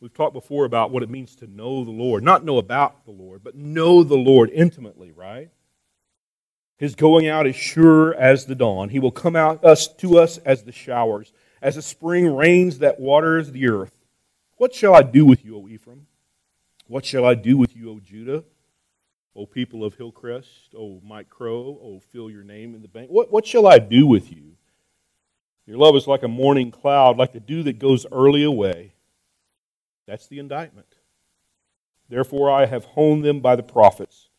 [0.00, 2.22] We've talked before about what it means to know the Lord.
[2.22, 5.48] Not know about the Lord, but know the Lord intimately, right?
[6.82, 8.88] His going out is sure as the dawn.
[8.88, 12.98] He will come out us to us as the showers, as the spring rains that
[12.98, 13.94] waters the earth.
[14.56, 16.08] What shall I do with you, O Ephraim?
[16.88, 18.42] What shall I do with you, O Judah?
[19.36, 23.10] O people of Hillcrest, O Mike Crow, O fill your name in the bank.
[23.10, 24.56] What, what shall I do with you?
[25.66, 28.94] Your love is like a morning cloud, like the dew that goes early away.
[30.08, 30.96] That's the indictment.
[32.08, 34.30] Therefore, I have honed them by the prophets.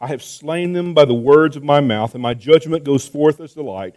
[0.00, 3.40] I have slain them by the words of my mouth, and my judgment goes forth
[3.40, 3.96] as the light.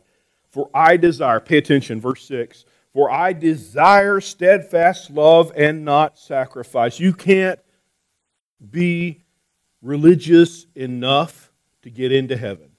[0.49, 6.99] For I desire, pay attention, verse 6 For I desire steadfast love and not sacrifice.
[6.99, 7.59] You can't
[8.71, 9.23] be
[9.81, 11.51] religious enough
[11.83, 12.71] to get into heaven.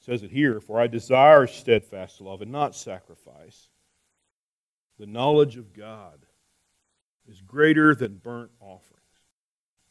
[0.00, 3.68] It says it here, for I desire steadfast love and not sacrifice.
[4.98, 6.26] The knowledge of God
[7.28, 8.94] is greater than burnt offerings.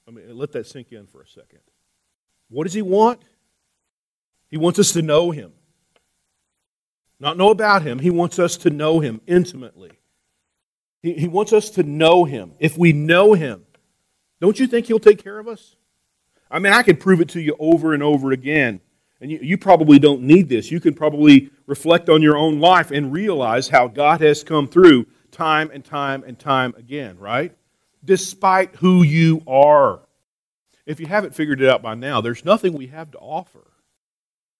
[0.07, 1.59] I mean, let that sink in for a second.
[2.49, 3.21] What does he want?
[4.49, 5.51] He wants us to know him.
[7.19, 9.91] Not know about him, he wants us to know him intimately.
[11.01, 12.53] He, he wants us to know him.
[12.59, 13.67] If we know him,
[14.39, 15.75] don't you think He'll take care of us?
[16.49, 18.79] I mean, I can prove it to you over and over again.
[19.19, 20.71] And you, you, probably don't need this.
[20.71, 25.07] You can probably reflect on your own life and realize how God has come through
[25.31, 27.55] time and time and time again, right?
[28.05, 30.01] Despite who you are.
[30.87, 33.67] If you haven't figured it out by now, there's nothing we have to offer.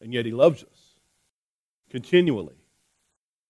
[0.01, 0.95] And yet He loves us
[1.89, 2.57] continually.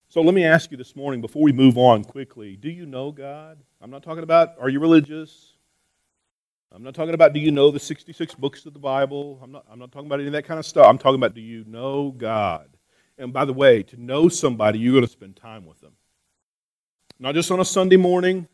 [0.10, 3.12] So let me ask you this morning before we move on quickly do you know
[3.12, 3.58] God?
[3.82, 5.54] I'm not talking about are you religious?
[6.72, 9.40] I'm not talking about do you know the 66 books of the Bible?
[9.44, 10.86] I'm not, I'm not talking about any of that kind of stuff.
[10.88, 12.70] I'm talking about do you know God?
[13.18, 15.94] And by the way, to know somebody, you're going to spend time with them.
[17.18, 18.48] Not just on a Sunday morning.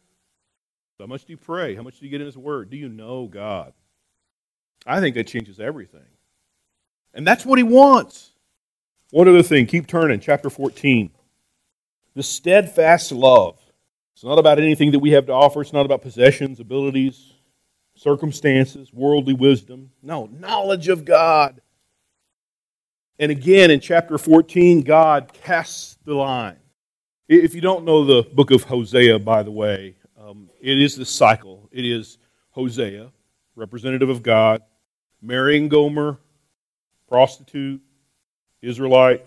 [0.99, 1.75] How much do you pray?
[1.75, 2.69] How much do you get in His Word?
[2.69, 3.73] Do you know God?
[4.85, 6.01] I think that changes everything.
[7.13, 8.31] And that's what He wants.
[9.11, 11.11] One other thing, keep turning, chapter 14.
[12.15, 13.59] The steadfast love.
[14.13, 17.33] It's not about anything that we have to offer, it's not about possessions, abilities,
[17.95, 19.91] circumstances, worldly wisdom.
[20.01, 21.61] No, knowledge of God.
[23.19, 26.57] And again, in chapter 14, God casts the line.
[27.27, 31.05] If you don't know the book of Hosea, by the way, um, it is the
[31.05, 31.69] cycle.
[31.71, 32.17] It is
[32.51, 33.11] Hosea,
[33.55, 34.61] representative of God,
[35.23, 36.19] marrying Gomer,
[37.07, 37.81] prostitute,
[38.61, 39.25] Israelite,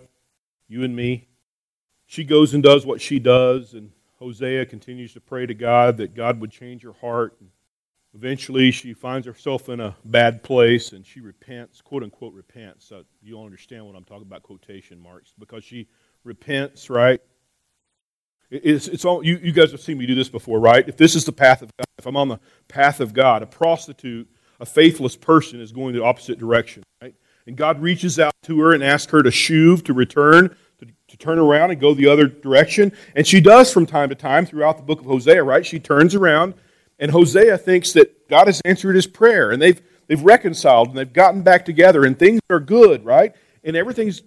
[0.67, 1.27] you and me.
[2.05, 6.15] She goes and does what she does, and Hosea continues to pray to God that
[6.15, 7.37] God would change her heart.
[8.15, 12.85] Eventually, she finds herself in a bad place and she repents, quote unquote, repents.
[12.85, 15.87] So you'll understand what I'm talking about, quotation marks, because she
[16.23, 17.21] repents, right?
[18.49, 20.87] It's, it's all, you, you guys have seen me do this before, right?
[20.87, 23.45] If this is the path of God, if I'm on the path of God, a
[23.45, 24.27] prostitute,
[24.59, 27.15] a faithless person is going the opposite direction, right?
[27.45, 31.17] And God reaches out to her and asks her to shuv, to return, to, to
[31.17, 32.91] turn around and go the other direction.
[33.15, 35.65] And she does from time to time throughout the book of Hosea, right?
[35.65, 36.55] She turns around,
[36.99, 41.11] and Hosea thinks that God has answered his prayer, and they've, they've reconciled, and they've
[41.11, 43.35] gotten back together, and things are good, right?
[43.63, 44.21] And everything's,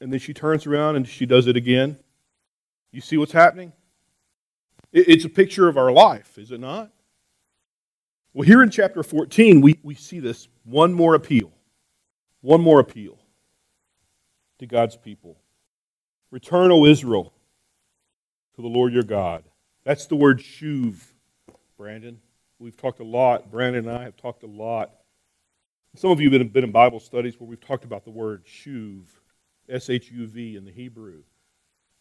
[0.00, 1.98] and then she turns around and she does it again
[2.94, 3.72] you see what's happening?
[4.92, 6.92] It's a picture of our life, is it not?
[8.34, 11.52] Well, here in chapter 14, we, we see this one more appeal.
[12.40, 13.16] One more appeal
[14.58, 15.38] to God's people.
[16.32, 17.32] Return, O Israel,
[18.56, 19.44] to the Lord your God.
[19.84, 20.96] That's the word shuv,
[21.78, 22.20] Brandon.
[22.58, 23.52] We've talked a lot.
[23.52, 24.90] Brandon and I have talked a lot.
[25.94, 29.04] Some of you have been in Bible studies where we've talked about the word shuv,
[29.68, 31.22] S H U V in the Hebrew.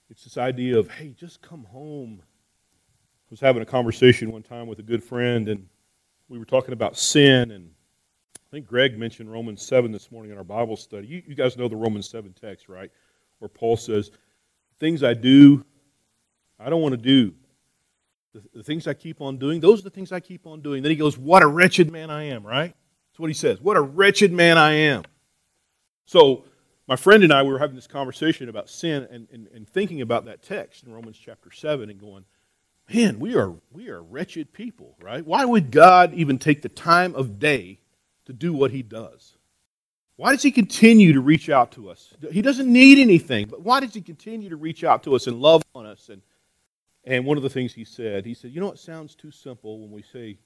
[0.09, 2.23] It's this idea of, hey, just come home.
[2.23, 5.67] I was having a conversation one time with a good friend, and
[6.29, 7.69] we were talking about sin, and
[8.35, 11.07] I think Greg mentioned Romans 7 this morning in our Bible study.
[11.07, 12.91] You, you guys know the Romans 7 text, right?
[13.39, 14.11] Where Paul says,
[14.79, 15.63] Things I do,
[16.59, 17.33] I don't want to do.
[18.33, 20.81] The, the things I keep on doing, those are the things I keep on doing.
[20.81, 22.73] Then he goes, What a wretched man I am, right?
[23.11, 23.61] That's what he says.
[23.61, 25.03] What a wretched man I am.
[26.05, 26.45] So,
[26.87, 30.01] my friend and I we were having this conversation about sin and, and, and thinking
[30.01, 32.25] about that text in Romans chapter 7 and going,
[32.91, 35.25] man, we are, we are wretched people, right?
[35.25, 37.79] Why would God even take the time of day
[38.25, 39.35] to do what he does?
[40.15, 42.13] Why does he continue to reach out to us?
[42.31, 45.41] He doesn't need anything, but why does he continue to reach out to us and
[45.41, 46.09] love on us?
[46.09, 46.21] And,
[47.03, 49.79] and one of the things he said, he said, you know, it sounds too simple
[49.79, 50.37] when we say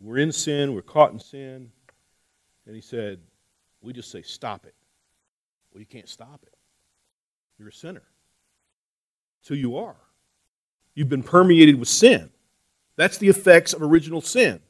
[0.00, 1.70] we're in sin, we're caught in sin.
[2.66, 3.20] And he said,
[3.80, 4.74] we just say, stop it.
[5.72, 6.54] Well, you can't stop it.
[7.58, 8.02] You're a sinner.
[9.42, 9.96] So you are.
[10.94, 12.30] You've been permeated with sin.
[12.96, 14.60] That's the effects of original sin.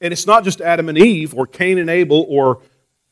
[0.00, 2.62] And it's not just Adam and Eve or Cain and Abel or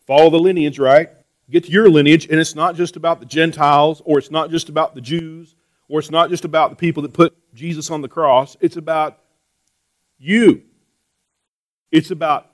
[0.07, 1.11] follow the lineage, right?
[1.51, 4.69] Get to your lineage, and it's not just about the Gentiles or it's not just
[4.69, 5.55] about the Jews
[5.89, 8.57] or it's not just about the people that put Jesus on the cross.
[8.61, 9.19] It's about
[10.19, 10.63] you.
[11.91, 12.51] It's about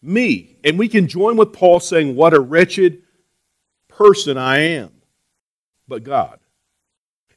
[0.00, 0.56] me.
[0.62, 3.02] And we can join with Paul saying, What a wretched
[3.88, 4.92] person I am,
[5.88, 6.38] but God.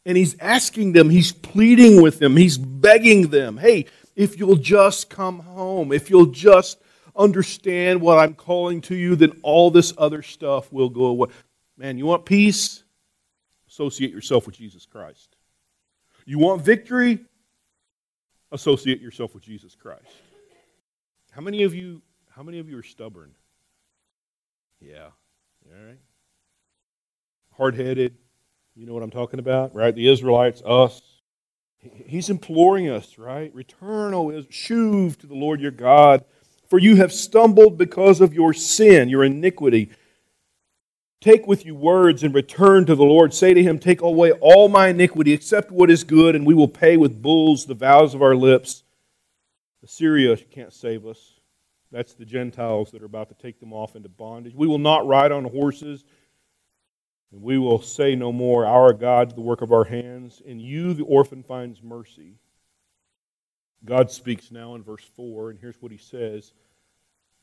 [0.09, 5.07] And he's asking them, he's pleading with them, he's begging them, hey, if you'll just
[5.07, 6.81] come home, if you'll just
[7.15, 11.29] understand what I'm calling to you, then all this other stuff will go away.
[11.77, 12.83] Man, you want peace?
[13.67, 15.35] Associate yourself with Jesus Christ.
[16.25, 17.19] You want victory?
[18.51, 20.07] Associate yourself with Jesus Christ.
[21.29, 22.01] How many of you
[22.35, 23.35] how many of you are stubborn?
[24.81, 25.09] Yeah.
[25.67, 25.99] All right
[27.59, 28.15] hard headed.
[28.79, 29.93] You know what I'm talking about, right?
[29.93, 31.01] The Israelites, us.
[31.79, 33.53] He's imploring us, right?
[33.53, 36.23] Return, O Israel, shuv to the Lord your God,
[36.69, 39.89] for you have stumbled because of your sin, your iniquity.
[41.19, 43.33] Take with you words and return to the Lord.
[43.33, 46.69] Say to him, Take away all my iniquity, except what is good, and we will
[46.69, 48.83] pay with bulls the vows of our lips.
[49.83, 51.19] Assyria can't save us.
[51.91, 54.55] That's the Gentiles that are about to take them off into bondage.
[54.55, 56.05] We will not ride on horses
[57.31, 60.41] and we will say no more, Our God, the work of our hands.
[60.45, 62.35] In you, the orphan finds mercy.
[63.85, 66.53] God speaks now in verse 4, and here's what he says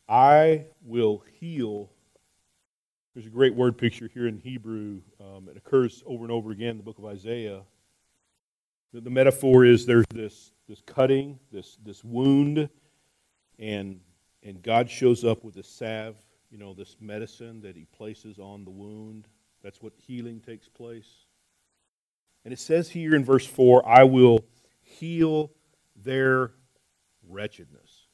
[0.08, 1.90] I will heal.
[3.14, 5.00] There's a great word picture here in Hebrew.
[5.20, 7.62] Um, it occurs over and over again in the book of Isaiah.
[8.92, 12.68] The, the metaphor is there's this, this cutting, this, this wound,
[13.58, 14.00] and,
[14.42, 16.16] and God shows up with a salve,
[16.50, 19.26] you know, this medicine that he places on the wound.
[19.66, 21.08] That's what healing takes place.
[22.44, 24.44] And it says here in verse 4 I will
[24.80, 25.50] heal
[25.96, 26.52] their
[27.28, 28.06] wretchedness.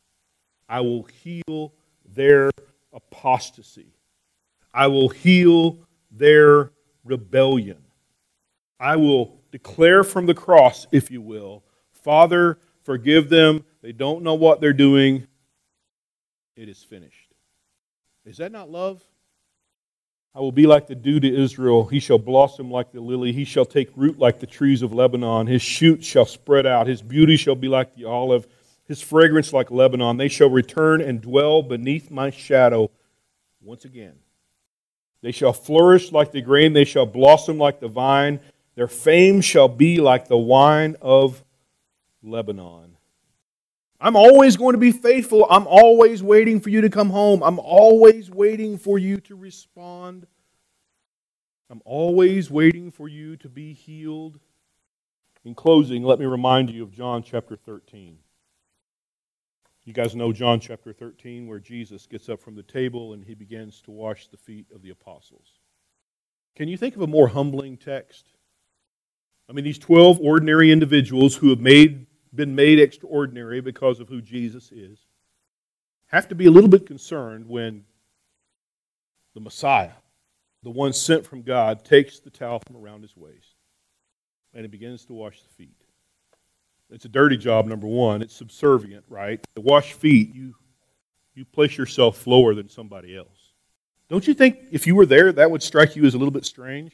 [0.67, 1.75] I will heal
[2.07, 2.49] their
[2.95, 3.93] apostasy.
[4.73, 5.81] I will heal
[6.11, 6.73] their
[7.05, 7.85] rebellion.
[8.81, 13.63] I will declare from the cross, if you will, Father, forgive them.
[13.83, 15.27] They don't know what they're doing.
[16.57, 17.35] It is finished.
[18.25, 19.03] Is that not love?
[20.35, 21.85] I will be like the dew to Israel.
[21.85, 23.33] He shall blossom like the lily.
[23.33, 25.47] He shall take root like the trees of Lebanon.
[25.47, 26.87] His shoots shall spread out.
[26.87, 28.47] His beauty shall be like the olive
[28.93, 30.17] his fragrance like Lebanon.
[30.17, 32.91] They shall return and dwell beneath my shadow
[33.63, 34.15] once again.
[35.23, 38.41] They shall flourish like the grain, they shall blossom like the vine.
[38.75, 41.45] Their fame shall be like the wine of
[42.23, 42.97] Lebanon.
[44.03, 45.47] I'm always going to be faithful.
[45.49, 47.41] I'm always waiting for you to come home.
[47.41, 50.27] I'm always waiting for you to respond.
[51.71, 54.41] I'm always waiting for you to be healed.
[55.45, 58.19] In closing, let me remind you of John chapter 13.
[59.85, 63.35] You guys know John chapter 13, where Jesus gets up from the table and he
[63.35, 65.61] begins to wash the feet of the apostles.
[66.57, 68.27] Can you think of a more humbling text?
[69.49, 74.21] I mean, these 12 ordinary individuals who have made, been made extraordinary because of who
[74.21, 74.99] Jesus is
[76.13, 77.85] have to be a little bit concerned when
[79.35, 79.93] the Messiah,
[80.63, 83.55] the one sent from God, takes the towel from around his waist
[84.55, 85.77] and he begins to wash the feet.
[86.91, 88.21] It's a dirty job, number one.
[88.21, 89.43] It's subservient, right?
[89.55, 90.55] To wash feet, you,
[91.35, 93.55] you place yourself lower than somebody else.
[94.11, 96.45] Don't you think if you were there, that would strike you as a little bit
[96.45, 96.93] strange?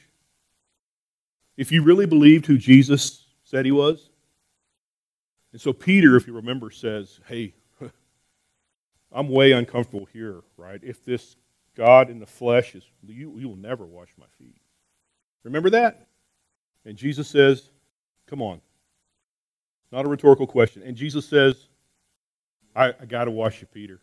[1.57, 4.11] If you really believed who Jesus said he was?
[5.53, 7.55] And so Peter, if you remember, says, Hey,
[9.12, 10.80] I'm way uncomfortable here, right?
[10.82, 11.36] If this
[11.74, 14.57] God in the flesh is, you, you will never wash my feet.
[15.44, 16.09] Remember that?
[16.84, 17.70] And Jesus says,
[18.26, 18.61] Come on,
[19.90, 20.82] not a rhetorical question.
[20.82, 21.68] And Jesus says,
[22.76, 24.01] I, I got to wash you, Peter.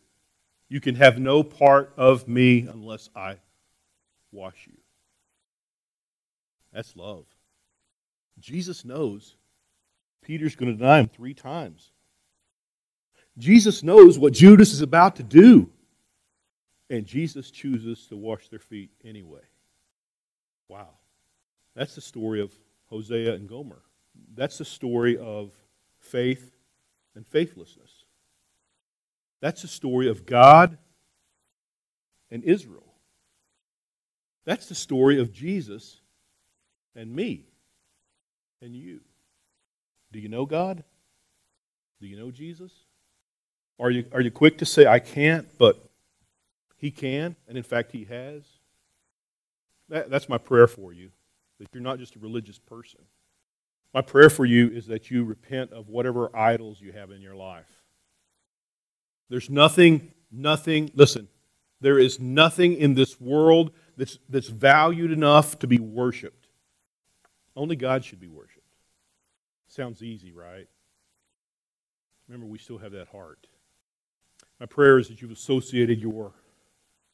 [0.67, 3.37] You can have no part of me unless I
[4.31, 4.77] wash you.
[6.73, 7.25] That's love.
[8.39, 9.35] Jesus knows
[10.25, 11.91] Peter's going to deny him three times.
[13.37, 15.69] Jesus knows what Judas is about to do.
[16.89, 19.41] And Jesus chooses to wash their feet anyway.
[20.67, 20.89] Wow.
[21.75, 22.53] That's the story of
[22.87, 23.81] Hosea and Gomer.
[24.35, 25.51] That's the story of
[25.99, 26.51] faith,
[27.15, 28.03] and faithlessness.
[29.41, 30.77] That's the story of God
[32.29, 32.93] and Israel.
[34.45, 36.01] That's the story of Jesus
[36.95, 37.45] and me
[38.61, 39.01] and you.
[40.15, 40.83] Do you know God?
[42.01, 42.71] Do you know Jesus?
[43.79, 45.77] Are you, are you quick to say, I can't, but
[46.77, 48.43] He can, and in fact, He has?
[49.89, 51.11] That, that's my prayer for you,
[51.59, 53.01] that you're not just a religious person
[53.95, 57.33] my prayer for you is that you repent of whatever idols you have in your
[57.33, 57.71] life.
[59.29, 61.29] There's nothing, nothing, listen,
[61.79, 66.49] there is nothing in this world that's, that's valued enough to be worshiped.
[67.55, 68.54] Only God should be worshiped.
[69.75, 70.67] Sounds easy, right?
[72.27, 73.47] Remember, we still have that heart.
[74.59, 76.33] My prayer is that you've associated your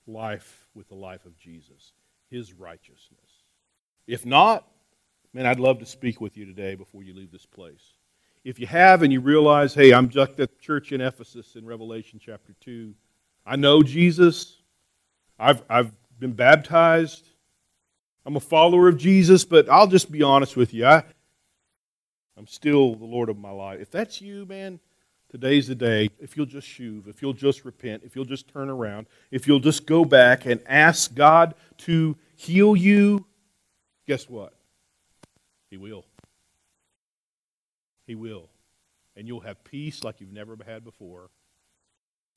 [0.07, 1.93] life with the life of Jesus,
[2.29, 3.43] his righteousness.
[4.07, 4.67] If not,
[5.33, 7.93] Man, I'd love to speak with you today before you leave this place.
[8.43, 12.19] If you have and you realize, hey, I'm just at church in Ephesus in Revelation
[12.21, 12.93] chapter 2,
[13.45, 14.57] I know Jesus,
[15.39, 17.29] I've, I've been baptized,
[18.25, 20.85] I'm a follower of Jesus, but I'll just be honest with you.
[20.85, 21.03] I,
[22.41, 23.79] I'm still the Lord of my life.
[23.79, 24.79] If that's you, man,
[25.29, 26.09] today's the day.
[26.19, 29.59] If you'll just shuv, if you'll just repent, if you'll just turn around, if you'll
[29.59, 33.27] just go back and ask God to heal you,
[34.07, 34.55] guess what?
[35.69, 36.03] He will.
[38.07, 38.49] He will.
[39.15, 41.29] And you'll have peace like you've never had before.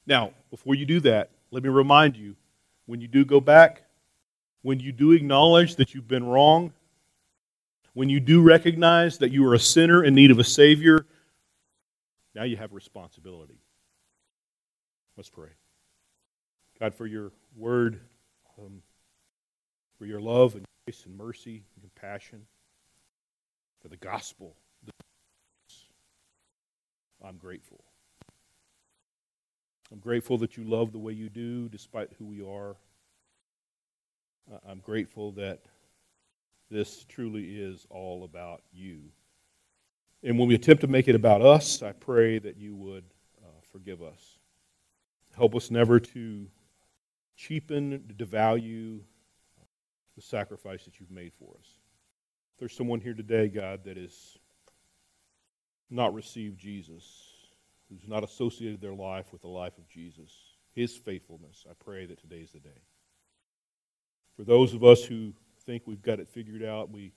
[0.07, 2.37] Now, before you do that, let me remind you
[2.85, 3.85] when you do go back,
[4.61, 6.75] when you do acknowledge that you've been wrong,
[7.95, 11.07] when you do recognize that you are a sinner in need of a Savior,
[12.34, 13.61] now you have responsibility.
[15.16, 15.51] Let's pray.
[16.80, 18.01] God, for your word,
[18.59, 18.82] um,
[19.97, 22.47] for your love and grace and mercy and compassion
[23.80, 24.57] for the gospel.
[27.24, 27.82] I'm grateful.
[29.92, 32.76] I'm grateful that you love the way you do, despite who we are.
[34.68, 35.61] I'm grateful that
[36.71, 39.03] this truly is all about you.
[40.23, 43.05] And when we attempt to make it about us, I pray that you would
[43.43, 44.39] uh, forgive us.
[45.37, 46.47] Help us never to
[47.37, 49.01] cheapen, devalue
[50.17, 51.67] the sacrifice that you've made for us.
[52.55, 54.39] If there's someone here today, God, that has
[55.91, 57.05] not received Jesus,
[57.91, 60.33] who's not associated their life with the life of Jesus,
[60.75, 62.81] his faithfulness, I pray that today's the day.
[64.37, 65.33] For those of us who
[65.67, 67.12] think we've got it figured out, we,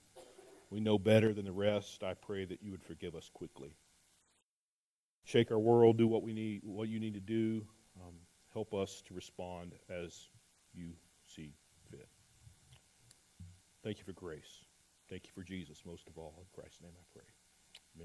[0.70, 3.74] we know better than the rest, I pray that you would forgive us quickly.
[5.24, 7.66] Shake our world, do what we need, what you need to do.
[8.00, 8.14] Um,
[8.52, 10.28] help us to respond as
[10.74, 10.92] you
[11.26, 11.52] see
[11.90, 12.08] fit.
[13.82, 14.64] Thank you for grace.
[15.08, 16.34] Thank you for Jesus, most of all.
[16.38, 17.37] In Christ's name I pray.